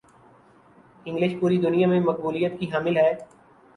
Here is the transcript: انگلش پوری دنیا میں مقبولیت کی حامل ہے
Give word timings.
انگلش 1.05 1.35
پوری 1.39 1.57
دنیا 1.57 1.87
میں 1.87 1.99
مقبولیت 1.99 2.59
کی 2.59 2.71
حامل 2.71 2.97
ہے 2.97 3.13